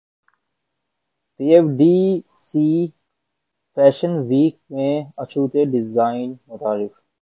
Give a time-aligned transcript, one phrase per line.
[1.33, 1.95] پی F D
[2.45, 2.67] C
[3.77, 6.93] fashion week میں اچھوتے design متعارف